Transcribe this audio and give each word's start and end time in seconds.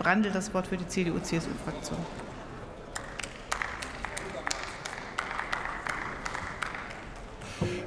Brandl 0.00 0.30
das 0.30 0.52
Wort 0.54 0.66
für 0.66 0.78
die 0.78 0.88
CDU-CSU-Fraktion. 0.88 1.98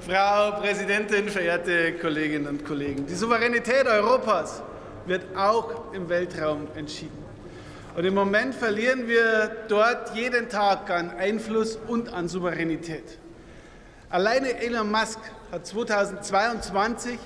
Frau 0.07 0.51
Präsidentin, 0.59 1.27
verehrte 1.27 1.93
Kolleginnen 1.93 2.45
und 2.45 2.65
Kollegen! 2.65 3.07
Die 3.07 3.15
Souveränität 3.15 3.87
Europas 3.87 4.61
wird 5.07 5.35
auch 5.35 5.91
im 5.93 6.07
Weltraum 6.07 6.67
entschieden. 6.75 7.17
Und 7.95 8.05
im 8.05 8.13
Moment 8.13 8.53
verlieren 8.53 9.07
wir 9.07 9.65
dort 9.67 10.15
jeden 10.15 10.49
Tag 10.49 10.91
an 10.91 11.09
Einfluss 11.17 11.79
und 11.87 12.13
an 12.13 12.27
Souveränität. 12.27 13.17
Alleine 14.11 14.61
Elon 14.61 14.91
Musk 14.91 15.17
hat 15.51 15.65
2022 15.65 17.17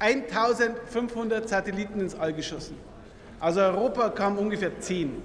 1500 0.00 1.48
Satelliten 1.48 2.00
ins 2.00 2.16
All 2.16 2.32
geschossen. 2.32 2.91
Aus 3.42 3.58
Europa 3.58 4.08
kamen 4.08 4.38
ungefähr 4.38 4.80
zehn. 4.80 5.22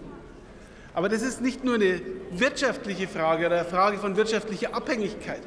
Aber 0.94 1.08
das 1.08 1.22
ist 1.22 1.40
nicht 1.40 1.64
nur 1.64 1.76
eine 1.76 2.02
wirtschaftliche 2.32 3.08
Frage 3.08 3.46
oder 3.46 3.60
eine 3.60 3.70
Frage 3.70 3.98
von 3.98 4.18
wirtschaftlicher 4.18 4.76
Abhängigkeit 4.76 5.44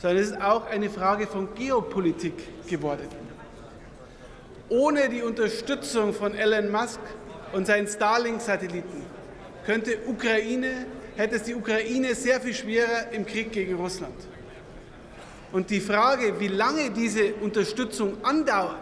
sondern 0.00 0.18
es 0.18 0.30
ist 0.30 0.40
auch 0.40 0.66
eine 0.66 0.88
Frage 0.88 1.26
von 1.26 1.54
Geopolitik 1.54 2.66
geworden. 2.66 3.08
Ohne 4.68 5.08
die 5.08 5.22
Unterstützung 5.22 6.14
von 6.14 6.34
Elon 6.34 6.70
Musk 6.70 7.00
und 7.52 7.66
seinen 7.66 7.86
Starlink-Satelliten 7.86 9.04
könnte 9.66 9.98
Ukraine, 10.06 10.86
hätte 11.16 11.36
es 11.36 11.42
die 11.42 11.54
Ukraine 11.54 12.14
sehr 12.14 12.40
viel 12.40 12.54
schwerer 12.54 13.12
im 13.12 13.26
Krieg 13.26 13.52
gegen 13.52 13.74
Russland. 13.74 14.14
Und 15.52 15.68
die 15.68 15.80
Frage, 15.80 16.38
wie 16.38 16.48
lange 16.48 16.90
diese 16.90 17.34
Unterstützung 17.34 18.24
andauert, 18.24 18.76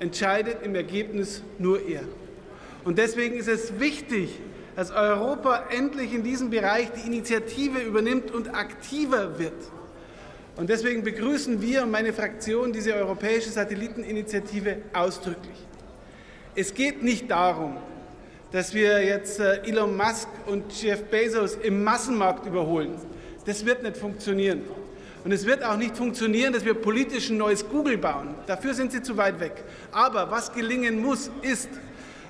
entscheidet 0.00 0.58
im 0.64 0.74
Ergebnis 0.74 1.42
nur 1.58 1.80
er. 1.80 2.02
Und 2.86 2.98
deswegen 2.98 3.34
ist 3.36 3.48
es 3.48 3.80
wichtig, 3.80 4.38
dass 4.76 4.92
Europa 4.92 5.64
endlich 5.70 6.14
in 6.14 6.22
diesem 6.22 6.50
Bereich 6.50 6.88
die 6.92 7.04
Initiative 7.04 7.80
übernimmt 7.80 8.30
und 8.30 8.54
aktiver 8.54 9.40
wird. 9.40 9.60
Und 10.54 10.70
deswegen 10.70 11.02
begrüßen 11.02 11.60
wir 11.60 11.82
und 11.82 11.90
meine 11.90 12.12
Fraktion 12.12 12.72
diese 12.72 12.94
europäische 12.94 13.50
Satelliteninitiative 13.50 14.76
ausdrücklich. 14.92 15.56
Es 16.54 16.72
geht 16.74 17.02
nicht 17.02 17.28
darum, 17.28 17.76
dass 18.52 18.72
wir 18.72 19.04
jetzt 19.04 19.40
äh, 19.40 19.64
Elon 19.64 19.96
Musk 19.96 20.28
und 20.46 20.80
Jeff 20.80 21.02
Bezos 21.06 21.56
im 21.56 21.82
Massenmarkt 21.82 22.46
überholen. 22.46 22.94
Das 23.46 23.66
wird 23.66 23.82
nicht 23.82 23.96
funktionieren. 23.96 24.62
Und 25.24 25.32
es 25.32 25.44
wird 25.44 25.64
auch 25.64 25.76
nicht 25.76 25.96
funktionieren, 25.96 26.52
dass 26.52 26.64
wir 26.64 26.74
politisch 26.74 27.30
ein 27.30 27.38
neues 27.38 27.68
Google 27.68 27.98
bauen. 27.98 28.36
Dafür 28.46 28.74
sind 28.74 28.92
sie 28.92 29.02
zu 29.02 29.16
weit 29.16 29.40
weg. 29.40 29.64
Aber 29.90 30.30
was 30.30 30.52
gelingen 30.52 31.02
muss, 31.02 31.32
ist, 31.42 31.68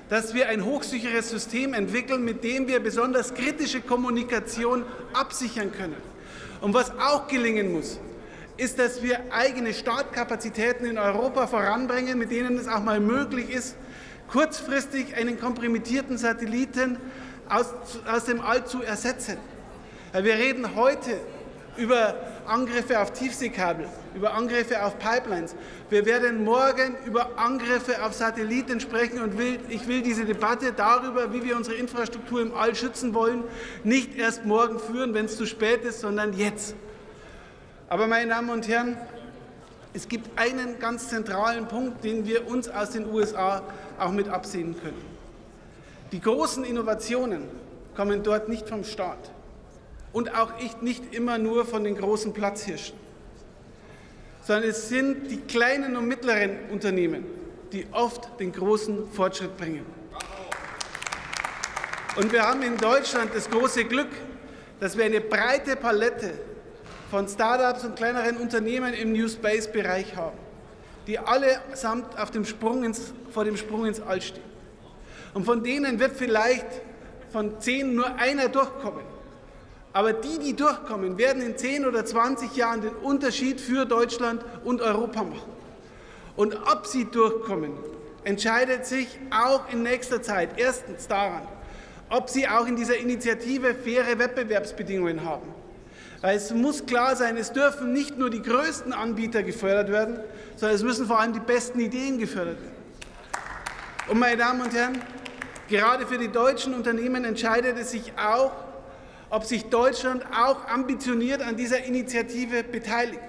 dass 0.09 0.33
wir 0.33 0.47
ein 0.49 0.63
hochsicheres 0.63 1.29
System 1.29 1.73
entwickeln, 1.73 2.23
mit 2.23 2.43
dem 2.43 2.67
wir 2.67 2.79
besonders 2.79 3.33
kritische 3.33 3.81
Kommunikation 3.81 4.85
absichern 5.13 5.71
können. 5.71 5.97
Und 6.61 6.73
was 6.73 6.91
auch 6.91 7.27
gelingen 7.27 7.73
muss, 7.73 7.99
ist, 8.57 8.79
dass 8.79 9.03
wir 9.03 9.19
eigene 9.31 9.73
Startkapazitäten 9.73 10.85
in 10.85 10.97
Europa 10.97 11.47
voranbringen, 11.47 12.17
mit 12.17 12.31
denen 12.31 12.57
es 12.57 12.67
auch 12.67 12.83
mal 12.83 12.99
möglich 12.99 13.49
ist, 13.49 13.75
kurzfristig 14.29 15.15
einen 15.15 15.39
kompromittierten 15.39 16.17
Satelliten 16.17 16.97
aus, 17.49 17.73
aus 18.11 18.25
dem 18.25 18.41
All 18.41 18.65
zu 18.65 18.81
ersetzen. 18.81 19.37
Wir 20.13 20.35
reden 20.35 20.75
heute 20.75 21.19
über 21.77 22.15
Angriffe 22.45 22.99
auf 22.99 23.11
Tiefseekabel, 23.11 23.87
über 24.15 24.33
Angriffe 24.33 24.83
auf 24.83 24.97
Pipelines. 24.99 25.55
Wir 25.89 26.05
werden 26.05 26.43
morgen 26.43 26.95
über 27.05 27.37
Angriffe 27.37 28.03
auf 28.03 28.13
Satelliten 28.13 28.79
sprechen 28.79 29.21
und 29.21 29.37
will, 29.37 29.59
ich 29.69 29.87
will 29.87 30.01
diese 30.01 30.25
Debatte 30.25 30.73
darüber, 30.73 31.33
wie 31.33 31.43
wir 31.43 31.55
unsere 31.55 31.75
Infrastruktur 31.75 32.41
im 32.41 32.53
All 32.53 32.75
schützen 32.75 33.13
wollen, 33.13 33.43
nicht 33.83 34.17
erst 34.17 34.45
morgen 34.45 34.79
führen, 34.79 35.13
wenn 35.13 35.25
es 35.25 35.37
zu 35.37 35.45
spät 35.45 35.83
ist, 35.83 36.01
sondern 36.01 36.33
jetzt. 36.33 36.75
Aber, 37.89 38.07
meine 38.07 38.31
Damen 38.31 38.49
und 38.49 38.67
Herren, 38.67 38.97
es 39.93 40.07
gibt 40.07 40.37
einen 40.37 40.79
ganz 40.79 41.09
zentralen 41.09 41.67
Punkt, 41.67 42.03
den 42.03 42.25
wir 42.25 42.47
uns 42.47 42.69
aus 42.69 42.91
den 42.91 43.09
USA 43.09 43.61
auch 43.97 44.11
mit 44.11 44.27
absehen 44.27 44.75
können. 44.81 45.17
Die 46.11 46.21
großen 46.21 46.63
Innovationen 46.63 47.43
kommen 47.95 48.23
dort 48.23 48.47
nicht 48.47 48.69
vom 48.69 48.83
Staat 48.83 49.31
und 50.13 50.33
auch 50.33 50.51
nicht 50.81 51.13
immer 51.13 51.37
nur 51.37 51.65
von 51.65 51.83
den 51.83 51.95
großen 51.95 52.33
Platzhirschen, 52.33 52.95
sondern 54.43 54.69
es 54.69 54.89
sind 54.89 55.29
die 55.29 55.41
kleinen 55.41 55.95
und 55.95 56.07
mittleren 56.07 56.69
Unternehmen, 56.71 57.25
die 57.71 57.85
oft 57.91 58.39
den 58.39 58.51
großen 58.51 59.11
Fortschritt 59.11 59.57
bringen. 59.57 59.85
Und 62.15 62.31
wir 62.31 62.41
haben 62.41 62.63
in 62.63 62.77
Deutschland 62.77 63.31
das 63.35 63.49
große 63.49 63.85
Glück, 63.85 64.09
dass 64.79 64.97
wir 64.97 65.05
eine 65.05 65.21
breite 65.21 65.75
Palette 65.75 66.33
von 67.11 67.27
Startups 67.27 67.83
und 67.83 67.95
kleineren 67.95 68.37
Unternehmen 68.37 68.93
im 68.93 69.11
New 69.11 69.27
Space-Bereich 69.27 70.15
haben, 70.15 70.37
die 71.05 71.19
allesamt 71.19 72.17
auf 72.19 72.31
dem 72.31 72.45
Sprung 72.45 72.83
ins, 72.83 73.13
vor 73.31 73.45
dem 73.45 73.55
Sprung 73.55 73.85
ins 73.85 73.99
All 73.99 74.21
stehen. 74.21 74.43
Und 75.33 75.45
von 75.45 75.63
denen 75.63 75.99
wird 75.99 76.17
vielleicht 76.17 76.65
von 77.31 77.59
zehn 77.61 77.95
nur 77.95 78.15
einer 78.15 78.49
durchkommen. 78.49 79.03
Aber 79.97 80.13
die, 80.13 80.37
die 80.37 80.55
durchkommen, 80.55 81.17
werden 81.17 81.41
in 81.41 81.57
10 81.57 81.87
oder 81.87 82.05
20 82.05 82.55
Jahren 82.55 82.81
den 82.81 82.93
Unterschied 82.97 83.59
für 83.59 83.83
Deutschland 83.83 84.45
und 84.63 84.79
Europa 84.79 85.23
machen. 85.23 85.51
Und 86.35 86.55
ob 86.71 86.85
sie 86.85 87.05
durchkommen, 87.05 87.71
entscheidet 88.23 88.85
sich 88.85 89.07
auch 89.31 89.61
in 89.71 89.81
nächster 89.81 90.21
Zeit 90.21 90.49
erstens 90.57 91.07
daran, 91.07 91.41
ob 92.11 92.29
sie 92.29 92.47
auch 92.47 92.67
in 92.67 92.75
dieser 92.75 92.95
Initiative 92.95 93.73
faire 93.73 94.19
Wettbewerbsbedingungen 94.19 95.25
haben. 95.25 95.51
Weil 96.21 96.37
es 96.37 96.53
muss 96.53 96.85
klar 96.85 97.15
sein, 97.15 97.35
es 97.35 97.51
dürfen 97.51 97.91
nicht 97.91 98.19
nur 98.19 98.29
die 98.29 98.43
größten 98.43 98.93
Anbieter 98.93 99.41
gefördert 99.41 99.91
werden, 99.91 100.19
sondern 100.57 100.75
es 100.75 100.83
müssen 100.83 101.07
vor 101.07 101.19
allem 101.19 101.33
die 101.33 101.39
besten 101.39 101.79
Ideen 101.79 102.19
gefördert 102.19 102.61
werden. 102.61 102.75
Und 104.09 104.19
meine 104.19 104.37
Damen 104.37 104.61
und 104.61 104.75
Herren, 104.75 105.01
gerade 105.67 106.05
für 106.05 106.19
die 106.19 106.27
deutschen 106.27 106.75
Unternehmen 106.75 107.25
entscheidet 107.25 107.79
es 107.79 107.89
sich 107.89 108.13
auch, 108.15 108.51
ob 109.29 109.45
sich 109.45 109.65
Deutschland 109.65 110.25
auch 110.25 110.67
ambitioniert 110.67 111.41
an 111.41 111.55
dieser 111.55 111.83
Initiative 111.83 112.63
beteiligt. 112.63 113.21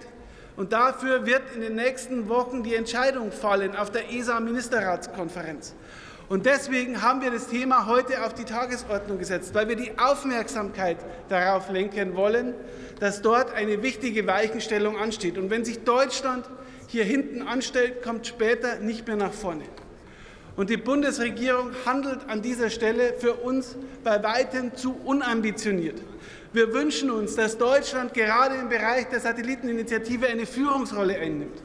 Und 0.56 0.72
dafür 0.72 1.24
wird 1.24 1.42
in 1.54 1.60
den 1.60 1.76
nächsten 1.76 2.28
Wochen 2.28 2.62
die 2.62 2.74
Entscheidung 2.74 3.30
fallen 3.30 3.76
auf 3.76 3.90
der 3.90 4.12
ESA-Ministerratskonferenz. 4.12 5.74
Und 6.28 6.44
deswegen 6.44 7.00
haben 7.00 7.22
wir 7.22 7.30
das 7.30 7.46
Thema 7.46 7.86
heute 7.86 8.26
auf 8.26 8.34
die 8.34 8.44
Tagesordnung 8.44 9.18
gesetzt, 9.18 9.54
weil 9.54 9.68
wir 9.68 9.76
die 9.76 9.92
Aufmerksamkeit 9.98 10.98
darauf 11.28 11.70
lenken 11.70 12.16
wollen, 12.16 12.54
dass 13.00 13.22
dort 13.22 13.54
eine 13.54 13.82
wichtige 13.82 14.26
Weichenstellung 14.26 14.98
ansteht. 14.98 15.38
Und 15.38 15.48
wenn 15.48 15.64
sich 15.64 15.84
Deutschland 15.84 16.44
hier 16.88 17.04
hinten 17.04 17.42
anstellt, 17.42 18.02
kommt 18.02 18.26
später 18.26 18.78
nicht 18.80 19.06
mehr 19.06 19.16
nach 19.16 19.32
vorne. 19.32 19.64
Und 20.58 20.70
die 20.70 20.76
Bundesregierung 20.76 21.70
handelt 21.86 22.18
an 22.26 22.42
dieser 22.42 22.68
Stelle 22.68 23.14
für 23.16 23.34
uns 23.34 23.76
bei 24.02 24.20
weitem 24.24 24.74
zu 24.74 24.92
unambitioniert. 25.04 26.02
Wir 26.52 26.72
wünschen 26.72 27.12
uns, 27.12 27.36
dass 27.36 27.56
Deutschland 27.56 28.12
gerade 28.12 28.56
im 28.56 28.68
Bereich 28.68 29.08
der 29.08 29.20
Satelliteninitiative 29.20 30.26
eine 30.26 30.46
Führungsrolle 30.46 31.16
einnimmt, 31.16 31.62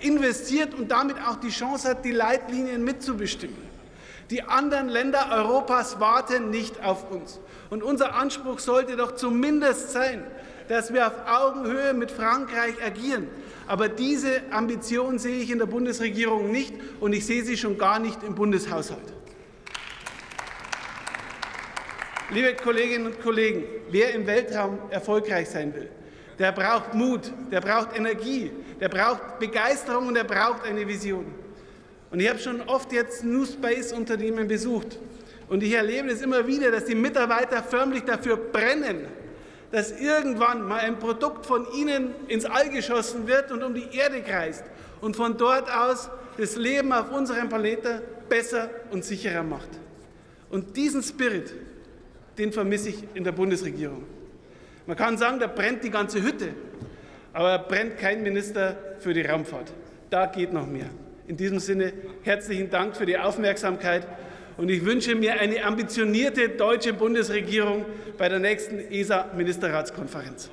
investiert 0.00 0.74
und 0.74 0.90
damit 0.90 1.18
auch 1.18 1.36
die 1.36 1.50
Chance 1.50 1.90
hat, 1.90 2.04
die 2.04 2.10
Leitlinien 2.10 2.82
mitzubestimmen. 2.82 3.56
Die 4.28 4.42
anderen 4.42 4.88
Länder 4.88 5.28
Europas 5.30 6.00
warten 6.00 6.50
nicht 6.50 6.82
auf 6.82 7.12
uns. 7.12 7.38
Und 7.70 7.84
unser 7.84 8.16
Anspruch 8.16 8.58
sollte 8.58 8.96
doch 8.96 9.14
zumindest 9.14 9.92
sein, 9.92 10.24
dass 10.72 10.90
wir 10.90 11.06
auf 11.06 11.12
Augenhöhe 11.26 11.92
mit 11.92 12.10
Frankreich 12.10 12.82
agieren. 12.82 13.28
Aber 13.66 13.90
diese 13.90 14.40
Ambition 14.50 15.18
sehe 15.18 15.42
ich 15.42 15.50
in 15.50 15.58
der 15.58 15.66
Bundesregierung 15.66 16.50
nicht 16.50 16.72
und 16.98 17.12
ich 17.12 17.26
sehe 17.26 17.44
sie 17.44 17.58
schon 17.58 17.76
gar 17.76 17.98
nicht 17.98 18.22
im 18.22 18.34
Bundeshaushalt. 18.34 19.12
Liebe 22.30 22.54
Kolleginnen 22.54 23.08
und 23.08 23.20
Kollegen, 23.20 23.64
wer 23.90 24.14
im 24.14 24.26
Weltraum 24.26 24.78
erfolgreich 24.88 25.50
sein 25.50 25.74
will, 25.74 25.90
der 26.38 26.52
braucht 26.52 26.94
Mut, 26.94 27.30
der 27.50 27.60
braucht 27.60 27.94
Energie, 27.94 28.50
der 28.80 28.88
braucht 28.88 29.38
Begeisterung 29.38 30.06
und 30.06 30.14
der 30.14 30.24
braucht 30.24 30.64
eine 30.64 30.88
Vision. 30.88 31.26
Und 32.10 32.20
ich 32.20 32.30
habe 32.30 32.38
schon 32.38 32.62
oft 32.62 32.90
jetzt 32.94 33.24
New 33.24 33.44
Space 33.44 33.92
Unternehmen 33.92 34.48
besucht. 34.48 34.98
Und 35.50 35.62
ich 35.62 35.74
erlebe 35.74 36.08
es 36.08 36.22
immer 36.22 36.46
wieder, 36.46 36.70
dass 36.70 36.86
die 36.86 36.94
Mitarbeiter 36.94 37.62
förmlich 37.62 38.04
dafür 38.04 38.38
brennen, 38.38 39.06
dass 39.72 39.98
irgendwann 39.98 40.68
mal 40.68 40.80
ein 40.80 40.98
Produkt 40.98 41.46
von 41.46 41.66
ihnen 41.72 42.14
ins 42.28 42.44
All 42.44 42.68
geschossen 42.68 43.26
wird 43.26 43.50
und 43.50 43.62
um 43.62 43.74
die 43.74 43.88
Erde 43.96 44.22
kreist 44.22 44.64
und 45.00 45.16
von 45.16 45.36
dort 45.36 45.70
aus 45.70 46.10
das 46.36 46.56
Leben 46.56 46.92
auf 46.92 47.10
unserem 47.10 47.48
Planeten 47.48 48.02
besser 48.28 48.70
und 48.90 49.04
sicherer 49.04 49.42
macht. 49.42 49.68
Und 50.50 50.76
diesen 50.76 51.02
Spirit, 51.02 51.52
den 52.38 52.52
vermisse 52.52 52.90
ich 52.90 53.04
in 53.14 53.24
der 53.24 53.32
Bundesregierung. 53.32 54.04
Man 54.86 54.96
kann 54.96 55.16
sagen, 55.16 55.38
da 55.40 55.46
brennt 55.46 55.82
die 55.84 55.90
ganze 55.90 56.22
Hütte, 56.22 56.50
aber 57.32 57.58
brennt 57.58 57.98
kein 57.98 58.22
Minister 58.22 58.76
für 58.98 59.14
die 59.14 59.22
Raumfahrt. 59.22 59.72
Da 60.10 60.26
geht 60.26 60.52
noch 60.52 60.66
mehr. 60.66 60.90
In 61.26 61.36
diesem 61.36 61.58
Sinne 61.60 61.92
herzlichen 62.22 62.68
Dank 62.68 62.96
für 62.96 63.06
die 63.06 63.16
Aufmerksamkeit 63.16 64.06
Und 64.56 64.70
ich 64.70 64.84
wünsche 64.84 65.14
mir 65.14 65.40
eine 65.40 65.64
ambitionierte 65.64 66.48
deutsche 66.50 66.92
Bundesregierung 66.92 67.84
bei 68.18 68.28
der 68.28 68.38
nächsten 68.38 68.78
ESA-Ministerratskonferenz. 68.78 70.50